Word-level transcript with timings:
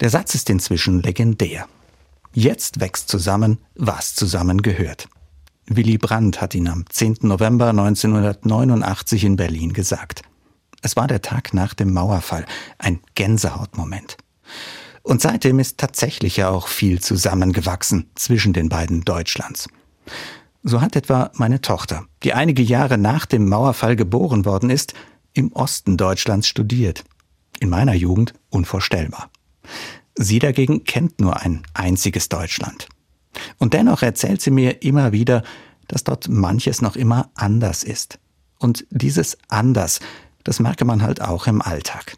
Der 0.00 0.08
Satz 0.08 0.34
ist 0.34 0.48
inzwischen 0.48 1.02
legendär. 1.02 1.66
Jetzt 2.32 2.80
wächst 2.80 3.08
zusammen, 3.08 3.58
was 3.74 4.14
zusammengehört. 4.14 5.08
Willy 5.66 5.98
Brandt 5.98 6.40
hat 6.40 6.54
ihn 6.54 6.68
am 6.68 6.84
10. 6.88 7.18
November 7.22 7.68
1989 7.68 9.24
in 9.24 9.36
Berlin 9.36 9.72
gesagt. 9.74 10.22
Es 10.80 10.96
war 10.96 11.06
der 11.06 11.20
Tag 11.20 11.52
nach 11.52 11.74
dem 11.74 11.92
Mauerfall, 11.92 12.46
ein 12.78 13.00
Gänsehautmoment. 13.14 14.16
Und 15.02 15.20
seitdem 15.20 15.58
ist 15.58 15.76
tatsächlich 15.76 16.38
ja 16.38 16.48
auch 16.48 16.68
viel 16.68 17.00
zusammengewachsen 17.00 18.10
zwischen 18.14 18.54
den 18.54 18.70
beiden 18.70 19.02
Deutschlands. 19.02 19.68
So 20.62 20.80
hat 20.80 20.96
etwa 20.96 21.30
meine 21.34 21.60
Tochter, 21.60 22.06
die 22.22 22.32
einige 22.32 22.62
Jahre 22.62 22.96
nach 22.96 23.26
dem 23.26 23.48
Mauerfall 23.48 23.96
geboren 23.96 24.44
worden 24.44 24.70
ist, 24.70 24.94
im 25.34 25.52
Osten 25.52 25.96
Deutschlands 25.96 26.48
studiert. 26.48 27.04
In 27.60 27.68
meiner 27.68 27.94
Jugend 27.94 28.32
unvorstellbar. 28.48 29.30
Sie 30.14 30.38
dagegen 30.38 30.84
kennt 30.84 31.20
nur 31.20 31.40
ein 31.40 31.62
einziges 31.74 32.28
Deutschland. 32.28 32.88
Und 33.58 33.74
dennoch 33.74 34.02
erzählt 34.02 34.42
sie 34.42 34.50
mir 34.50 34.82
immer 34.82 35.12
wieder, 35.12 35.42
dass 35.88 36.04
dort 36.04 36.28
manches 36.28 36.82
noch 36.82 36.96
immer 36.96 37.30
anders 37.34 37.82
ist. 37.82 38.18
Und 38.58 38.86
dieses 38.90 39.38
anders, 39.48 40.00
das 40.44 40.60
merke 40.60 40.84
man 40.84 41.02
halt 41.02 41.20
auch 41.20 41.46
im 41.46 41.62
Alltag. 41.62 42.16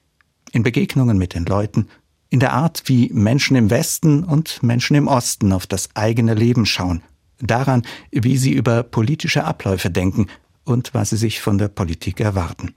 In 0.52 0.62
Begegnungen 0.62 1.16
mit 1.16 1.34
den 1.34 1.46
Leuten, 1.46 1.88
in 2.28 2.40
der 2.40 2.52
Art, 2.52 2.84
wie 2.86 3.10
Menschen 3.12 3.56
im 3.56 3.70
Westen 3.70 4.24
und 4.24 4.62
Menschen 4.62 4.96
im 4.96 5.06
Osten 5.06 5.52
auf 5.52 5.66
das 5.66 5.94
eigene 5.94 6.34
Leben 6.34 6.66
schauen, 6.66 7.02
daran, 7.40 7.82
wie 8.10 8.36
sie 8.36 8.52
über 8.52 8.82
politische 8.82 9.44
Abläufe 9.44 9.90
denken 9.90 10.26
und 10.64 10.94
was 10.94 11.10
sie 11.10 11.16
sich 11.16 11.40
von 11.40 11.58
der 11.58 11.68
Politik 11.68 12.20
erwarten. 12.20 12.74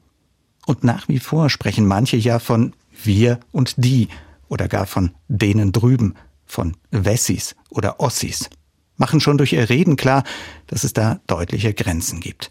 Und 0.65 0.83
nach 0.83 1.07
wie 1.07 1.19
vor 1.19 1.49
sprechen 1.49 1.85
manche 1.85 2.17
ja 2.17 2.39
von 2.39 2.73
wir 3.03 3.39
und 3.51 3.75
die 3.77 4.09
oder 4.47 4.67
gar 4.67 4.85
von 4.85 5.11
denen 5.27 5.71
drüben, 5.71 6.15
von 6.45 6.77
Wessis 6.91 7.55
oder 7.69 7.99
Ossis, 7.99 8.49
machen 8.97 9.19
schon 9.19 9.37
durch 9.37 9.53
ihr 9.53 9.69
Reden 9.69 9.95
klar, 9.95 10.23
dass 10.67 10.83
es 10.83 10.93
da 10.93 11.19
deutliche 11.27 11.73
Grenzen 11.73 12.19
gibt. 12.19 12.49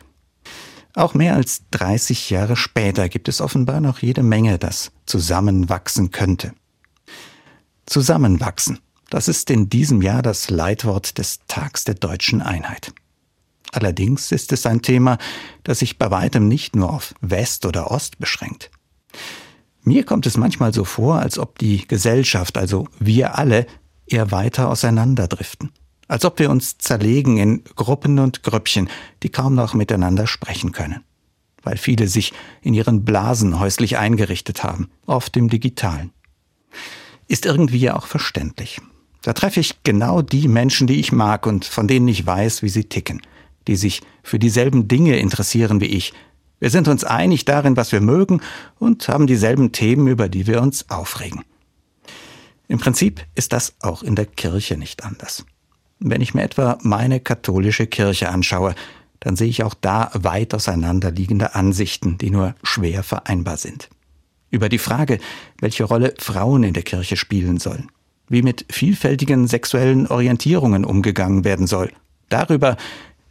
Auch 0.94 1.14
mehr 1.14 1.34
als 1.34 1.62
30 1.72 2.30
Jahre 2.30 2.56
später 2.56 3.08
gibt 3.08 3.28
es 3.28 3.40
offenbar 3.40 3.80
noch 3.80 3.98
jede 3.98 4.22
Menge, 4.22 4.58
das 4.58 4.92
zusammenwachsen 5.06 6.12
könnte. 6.12 6.54
Zusammenwachsen, 7.86 8.78
das 9.10 9.28
ist 9.28 9.50
in 9.50 9.68
diesem 9.68 10.02
Jahr 10.02 10.22
das 10.22 10.50
Leitwort 10.50 11.18
des 11.18 11.40
Tags 11.48 11.84
der 11.84 11.94
deutschen 11.94 12.42
Einheit. 12.42 12.92
Allerdings 13.72 14.30
ist 14.30 14.52
es 14.52 14.66
ein 14.66 14.82
Thema, 14.82 15.18
das 15.64 15.80
sich 15.80 15.98
bei 15.98 16.10
weitem 16.10 16.46
nicht 16.46 16.76
nur 16.76 16.92
auf 16.92 17.14
West 17.20 17.66
oder 17.66 17.90
Ost 17.90 18.18
beschränkt. 18.18 18.70
Mir 19.84 20.04
kommt 20.04 20.26
es 20.26 20.36
manchmal 20.36 20.72
so 20.72 20.84
vor, 20.84 21.20
als 21.20 21.38
ob 21.38 21.58
die 21.58 21.86
Gesellschaft, 21.86 22.58
also 22.58 22.88
wir 22.98 23.38
alle, 23.38 23.66
eher 24.06 24.30
weiter 24.30 24.68
auseinanderdriften. 24.68 25.70
Als 26.08 26.24
ob 26.24 26.38
wir 26.38 26.50
uns 26.50 26.76
zerlegen 26.78 27.38
in 27.38 27.64
Gruppen 27.76 28.18
und 28.18 28.42
Grüppchen, 28.42 28.88
die 29.22 29.30
kaum 29.30 29.54
noch 29.54 29.74
miteinander 29.74 30.26
sprechen 30.26 30.72
können. 30.72 31.02
Weil 31.62 31.78
viele 31.78 32.08
sich 32.08 32.32
in 32.60 32.74
ihren 32.74 33.04
Blasen 33.04 33.58
häuslich 33.58 33.96
eingerichtet 33.96 34.62
haben, 34.62 34.90
oft 35.06 35.36
im 35.36 35.48
digitalen. 35.48 36.10
Ist 37.28 37.46
irgendwie 37.46 37.78
ja 37.78 37.96
auch 37.96 38.06
verständlich. 38.06 38.80
Da 39.22 39.32
treffe 39.32 39.60
ich 39.60 39.82
genau 39.82 40.20
die 40.20 40.48
Menschen, 40.48 40.86
die 40.86 41.00
ich 41.00 41.12
mag 41.12 41.46
und 41.46 41.64
von 41.64 41.88
denen 41.88 42.08
ich 42.08 42.26
weiß, 42.26 42.62
wie 42.62 42.68
sie 42.68 42.84
ticken 42.84 43.22
die 43.66 43.76
sich 43.76 44.02
für 44.22 44.38
dieselben 44.38 44.88
Dinge 44.88 45.16
interessieren 45.18 45.80
wie 45.80 45.86
ich. 45.86 46.12
Wir 46.60 46.70
sind 46.70 46.88
uns 46.88 47.04
einig 47.04 47.44
darin, 47.44 47.76
was 47.76 47.92
wir 47.92 48.00
mögen 48.00 48.40
und 48.78 49.08
haben 49.08 49.26
dieselben 49.26 49.72
Themen, 49.72 50.06
über 50.06 50.28
die 50.28 50.46
wir 50.46 50.62
uns 50.62 50.88
aufregen. 50.90 51.44
Im 52.68 52.78
Prinzip 52.78 53.24
ist 53.34 53.52
das 53.52 53.74
auch 53.80 54.02
in 54.02 54.16
der 54.16 54.26
Kirche 54.26 54.76
nicht 54.76 55.04
anders. 55.04 55.44
Wenn 55.98 56.20
ich 56.20 56.34
mir 56.34 56.42
etwa 56.42 56.78
meine 56.82 57.20
katholische 57.20 57.86
Kirche 57.86 58.28
anschaue, 58.28 58.74
dann 59.20 59.36
sehe 59.36 59.48
ich 59.48 59.62
auch 59.62 59.74
da 59.74 60.10
weit 60.14 60.54
auseinanderliegende 60.54 61.54
Ansichten, 61.54 62.18
die 62.18 62.30
nur 62.30 62.54
schwer 62.62 63.02
vereinbar 63.02 63.56
sind. 63.56 63.88
Über 64.50 64.68
die 64.68 64.78
Frage, 64.78 65.18
welche 65.60 65.84
Rolle 65.84 66.14
Frauen 66.18 66.62
in 66.62 66.74
der 66.74 66.82
Kirche 66.82 67.16
spielen 67.16 67.58
sollen, 67.58 67.90
wie 68.28 68.42
mit 68.42 68.66
vielfältigen 68.70 69.46
sexuellen 69.46 70.06
Orientierungen 70.06 70.84
umgegangen 70.84 71.44
werden 71.44 71.66
soll, 71.66 71.90
darüber, 72.28 72.76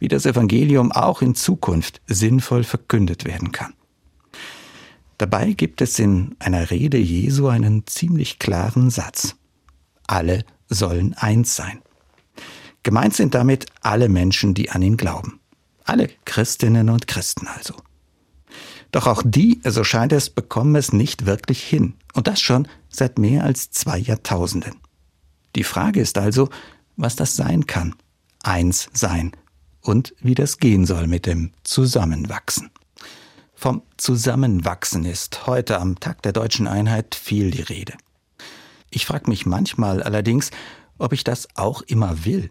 wie 0.04 0.08
das 0.08 0.26
Evangelium 0.26 0.92
auch 0.92 1.22
in 1.22 1.34
Zukunft 1.34 2.02
sinnvoll 2.06 2.62
verkündet 2.62 3.24
werden 3.24 3.52
kann. 3.52 3.72
Dabei 5.16 5.54
gibt 5.54 5.80
es 5.80 5.98
in 5.98 6.36
einer 6.40 6.70
Rede 6.70 6.98
Jesu 6.98 7.48
einen 7.48 7.86
ziemlich 7.86 8.38
klaren 8.38 8.90
Satz. 8.90 9.34
Alle 10.06 10.44
sollen 10.68 11.14
eins 11.14 11.56
sein. 11.56 11.80
Gemeint 12.82 13.14
sind 13.14 13.34
damit 13.34 13.64
alle 13.80 14.10
Menschen, 14.10 14.52
die 14.52 14.68
an 14.68 14.82
ihn 14.82 14.98
glauben. 14.98 15.40
Alle 15.84 16.10
Christinnen 16.26 16.90
und 16.90 17.06
Christen 17.06 17.46
also. 17.46 17.72
Doch 18.92 19.06
auch 19.06 19.22
die, 19.24 19.62
so 19.64 19.84
scheint 19.84 20.12
es, 20.12 20.28
bekommen 20.28 20.76
es 20.76 20.92
nicht 20.92 21.24
wirklich 21.24 21.62
hin. 21.62 21.94
Und 22.12 22.26
das 22.26 22.42
schon 22.42 22.68
seit 22.90 23.18
mehr 23.18 23.44
als 23.44 23.70
zwei 23.70 23.96
Jahrtausenden. 23.96 24.74
Die 25.56 25.64
Frage 25.64 26.02
ist 26.02 26.18
also, 26.18 26.50
was 26.94 27.16
das 27.16 27.36
sein 27.36 27.66
kann. 27.66 27.94
Eins 28.42 28.90
sein 28.92 29.32
und 29.84 30.14
wie 30.20 30.34
das 30.34 30.58
gehen 30.58 30.86
soll 30.86 31.06
mit 31.06 31.26
dem 31.26 31.52
Zusammenwachsen. 31.62 32.70
Vom 33.54 33.82
Zusammenwachsen 33.96 35.04
ist 35.04 35.46
heute 35.46 35.78
am 35.78 36.00
Tag 36.00 36.22
der 36.22 36.32
deutschen 36.32 36.66
Einheit 36.66 37.14
viel 37.14 37.50
die 37.50 37.62
Rede. 37.62 37.94
Ich 38.90 39.06
frage 39.06 39.30
mich 39.30 39.46
manchmal 39.46 40.02
allerdings, 40.02 40.50
ob 40.98 41.12
ich 41.12 41.24
das 41.24 41.48
auch 41.54 41.82
immer 41.82 42.24
will. 42.24 42.50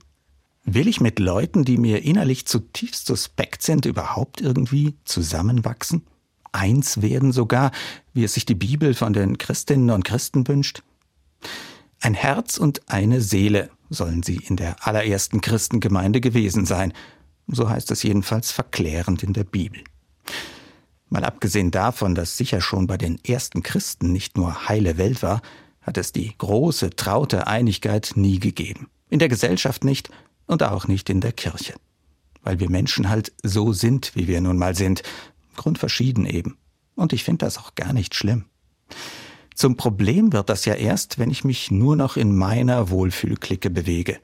Will 0.66 0.88
ich 0.88 1.02
mit 1.02 1.20
Leuten, 1.20 1.66
die 1.66 1.78
mir 1.78 2.04
innerlich 2.04 2.46
zutiefst 2.46 3.06
suspekt 3.06 3.64
sind, 3.64 3.86
überhaupt 3.86 4.40
irgendwie 4.40 4.96
zusammenwachsen? 5.04 6.06
Eins 6.52 7.02
werden 7.02 7.32
sogar, 7.32 7.72
wie 8.14 8.24
es 8.24 8.36
sich 8.36 8.46
die 8.46 8.56
Bibel 8.56 8.94
von 8.94 9.12
den 9.12 9.38
Christinnen 9.38 9.90
und 9.90 10.06
Christen 10.06 10.48
wünscht? 10.48 10.84
Ein 12.00 12.14
Herz 12.14 12.58
und 12.58 12.90
eine 12.90 13.22
Seele 13.22 13.70
sollen 13.90 14.24
sie 14.24 14.38
in 14.38 14.56
der 14.56 14.88
allerersten 14.88 15.42
Christengemeinde 15.42 16.22
gewesen 16.22 16.66
sein, 16.66 16.94
so 17.48 17.70
heißt 17.70 17.92
es 17.92 18.04
jedenfalls 18.04 18.52
verklärend 18.52 19.24
in 19.24 19.34
der 19.34 19.44
Bibel. 19.44 19.84
Mal 21.10 21.26
abgesehen 21.26 21.72
davon, 21.72 22.16
dass 22.16 22.38
sicher 22.38 22.62
schon 22.62 22.88
bei 22.88 22.98
den 22.98 23.24
ersten 23.24 23.62
Christen 23.62 24.12
nicht 24.12 24.38
nur 24.38 24.68
heile 24.68 24.98
Welt 24.98 25.22
war, 25.22 25.42
hat 25.82 25.98
es 25.98 26.12
die 26.12 26.34
große, 26.38 26.92
traute 26.92 27.46
Einigkeit 27.46 28.14
nie 28.16 28.40
gegeben. 28.40 28.88
In 29.10 29.20
der 29.20 29.28
Gesellschaft 29.28 29.84
nicht 29.84 30.10
und 30.48 30.64
auch 30.64 30.88
nicht 30.88 31.10
in 31.10 31.22
der 31.22 31.34
Kirche. 31.34 31.76
Weil 32.42 32.60
wir 32.60 32.70
Menschen 32.70 33.10
halt 33.10 33.32
so 33.44 33.74
sind, 33.74 34.16
wie 34.16 34.28
wir 34.28 34.42
nun 34.42 34.58
mal 34.58 34.76
sind. 34.76 35.04
Grundverschieden 35.56 36.26
eben. 36.26 36.58
Und 36.96 37.14
ich 37.14 37.24
finde 37.24 37.46
das 37.46 37.58
auch 37.58 37.76
gar 37.76 37.94
nicht 37.94 38.16
schlimm. 38.16 38.46
Zum 39.54 39.78
Problem 39.78 40.34
wird 40.34 40.50
das 40.50 40.66
ja 40.66 40.74
erst, 40.74 41.20
wenn 41.20 41.30
ich 41.30 41.44
mich 41.44 41.70
nur 41.70 41.96
noch 41.96 42.18
in 42.18 42.36
meiner 42.36 42.90
Wohlfühlklicke 42.90 43.70
bewege 43.70 44.20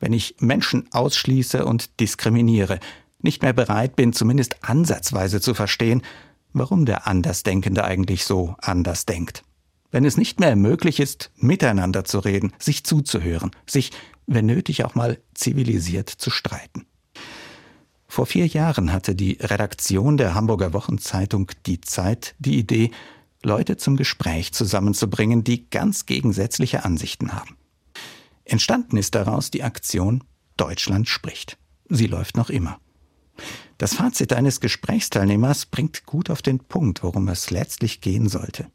wenn 0.00 0.12
ich 0.12 0.36
Menschen 0.40 0.88
ausschließe 0.90 1.64
und 1.64 2.00
diskriminiere, 2.00 2.80
nicht 3.22 3.42
mehr 3.42 3.52
bereit 3.52 3.96
bin, 3.96 4.12
zumindest 4.12 4.64
ansatzweise 4.64 5.40
zu 5.40 5.54
verstehen, 5.54 6.02
warum 6.52 6.86
der 6.86 7.06
Andersdenkende 7.06 7.84
eigentlich 7.84 8.24
so 8.24 8.56
anders 8.60 9.06
denkt. 9.06 9.44
Wenn 9.92 10.04
es 10.04 10.16
nicht 10.16 10.40
mehr 10.40 10.56
möglich 10.56 11.00
ist, 11.00 11.30
miteinander 11.36 12.04
zu 12.04 12.18
reden, 12.20 12.52
sich 12.58 12.84
zuzuhören, 12.84 13.50
sich, 13.66 13.90
wenn 14.26 14.46
nötig, 14.46 14.84
auch 14.84 14.94
mal 14.94 15.18
zivilisiert 15.34 16.08
zu 16.08 16.30
streiten. 16.30 16.86
Vor 18.06 18.26
vier 18.26 18.46
Jahren 18.46 18.92
hatte 18.92 19.14
die 19.14 19.38
Redaktion 19.40 20.16
der 20.16 20.34
Hamburger 20.34 20.72
Wochenzeitung 20.72 21.50
Die 21.66 21.80
Zeit 21.80 22.34
die 22.38 22.58
Idee, 22.58 22.90
Leute 23.42 23.76
zum 23.76 23.96
Gespräch 23.96 24.52
zusammenzubringen, 24.52 25.44
die 25.44 25.70
ganz 25.70 26.06
gegensätzliche 26.06 26.84
Ansichten 26.84 27.32
haben. 27.32 27.56
Entstanden 28.50 28.96
ist 28.96 29.14
daraus 29.14 29.52
die 29.52 29.62
Aktion 29.62 30.24
Deutschland 30.56 31.08
spricht. 31.08 31.56
Sie 31.88 32.08
läuft 32.08 32.36
noch 32.36 32.50
immer. 32.50 32.80
Das 33.78 33.94
Fazit 33.94 34.32
eines 34.32 34.60
Gesprächsteilnehmers 34.60 35.66
bringt 35.66 36.04
gut 36.04 36.30
auf 36.30 36.42
den 36.42 36.58
Punkt, 36.58 37.04
worum 37.04 37.28
es 37.28 37.50
letztlich 37.50 38.00
gehen 38.00 38.28
sollte. 38.28 38.66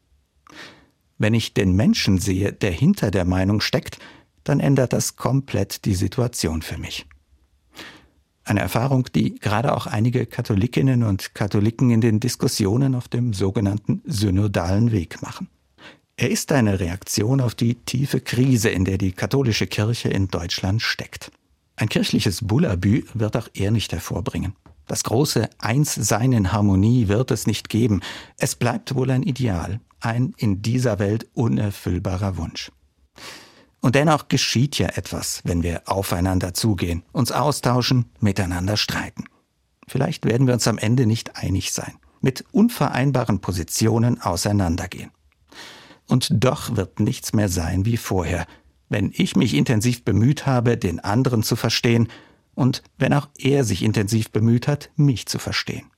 Wenn 1.18 1.34
ich 1.34 1.52
den 1.52 1.76
Menschen 1.76 2.18
sehe, 2.18 2.54
der 2.54 2.70
hinter 2.70 3.10
der 3.10 3.26
Meinung 3.26 3.60
steckt, 3.60 3.98
dann 4.44 4.60
ändert 4.60 4.94
das 4.94 5.16
komplett 5.16 5.84
die 5.84 5.94
Situation 5.94 6.62
für 6.62 6.78
mich. 6.78 7.06
Eine 8.44 8.60
Erfahrung, 8.60 9.08
die 9.14 9.34
gerade 9.34 9.76
auch 9.76 9.86
einige 9.86 10.24
Katholikinnen 10.24 11.02
und 11.02 11.34
Katholiken 11.34 11.90
in 11.90 12.00
den 12.00 12.18
Diskussionen 12.18 12.94
auf 12.94 13.08
dem 13.08 13.34
sogenannten 13.34 14.00
synodalen 14.06 14.90
Weg 14.90 15.20
machen. 15.20 15.48
Er 16.18 16.30
ist 16.30 16.50
eine 16.50 16.80
Reaktion 16.80 17.42
auf 17.42 17.54
die 17.54 17.74
tiefe 17.74 18.20
Krise, 18.20 18.70
in 18.70 18.86
der 18.86 18.96
die 18.96 19.12
katholische 19.12 19.66
Kirche 19.66 20.08
in 20.08 20.28
Deutschland 20.28 20.80
steckt. 20.80 21.30
Ein 21.76 21.90
kirchliches 21.90 22.46
Bullabü 22.46 23.04
wird 23.12 23.36
auch 23.36 23.48
er 23.52 23.70
nicht 23.70 23.92
hervorbringen. 23.92 24.54
Das 24.86 25.04
große 25.04 25.50
Einssein 25.58 26.32
in 26.32 26.52
Harmonie 26.52 27.08
wird 27.08 27.30
es 27.32 27.46
nicht 27.46 27.68
geben. 27.68 28.00
Es 28.38 28.54
bleibt 28.54 28.94
wohl 28.94 29.10
ein 29.10 29.24
Ideal, 29.24 29.80
ein 30.00 30.32
in 30.38 30.62
dieser 30.62 30.98
Welt 30.98 31.26
unerfüllbarer 31.34 32.38
Wunsch. 32.38 32.72
Und 33.80 33.94
dennoch 33.94 34.28
geschieht 34.28 34.78
ja 34.78 34.88
etwas, 34.88 35.42
wenn 35.44 35.62
wir 35.62 35.82
aufeinander 35.84 36.54
zugehen, 36.54 37.02
uns 37.12 37.30
austauschen, 37.30 38.06
miteinander 38.20 38.78
streiten. 38.78 39.24
Vielleicht 39.86 40.24
werden 40.24 40.46
wir 40.46 40.54
uns 40.54 40.66
am 40.66 40.78
Ende 40.78 41.04
nicht 41.04 41.36
einig 41.36 41.72
sein, 41.72 41.98
mit 42.22 42.44
unvereinbaren 42.52 43.40
Positionen 43.40 44.20
auseinandergehen. 44.22 45.10
Und 46.06 46.28
doch 46.32 46.76
wird 46.76 47.00
nichts 47.00 47.32
mehr 47.32 47.48
sein 47.48 47.84
wie 47.84 47.96
vorher, 47.96 48.46
wenn 48.88 49.12
ich 49.14 49.36
mich 49.36 49.54
intensiv 49.54 50.04
bemüht 50.04 50.46
habe, 50.46 50.76
den 50.76 51.00
anderen 51.00 51.42
zu 51.42 51.56
verstehen 51.56 52.08
und 52.54 52.82
wenn 52.96 53.12
auch 53.12 53.28
er 53.36 53.64
sich 53.64 53.82
intensiv 53.82 54.30
bemüht 54.30 54.68
hat, 54.68 54.90
mich 54.96 55.26
zu 55.26 55.38
verstehen. 55.38 55.90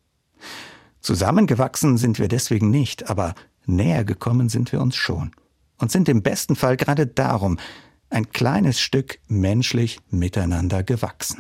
Zusammengewachsen 1.01 1.99
sind 1.99 2.19
wir 2.19 2.29
deswegen 2.29 2.71
nicht, 2.71 3.09
aber 3.11 3.35
näher 3.67 4.05
gekommen 4.05 4.49
sind 4.49 4.73
wir 4.73 4.81
uns 4.81 4.97
schon 4.97 5.33
und 5.79 5.93
sind 5.93 6.09
im 6.09 6.23
besten 6.23 6.57
Fall 6.57 6.77
gerade 6.77 7.07
darum 7.07 7.59
ein 8.11 8.31
kleines 8.31 8.81
Stück 8.81 9.19
menschlich 9.29 10.01
miteinander 10.11 10.83
gewachsen. 10.83 11.37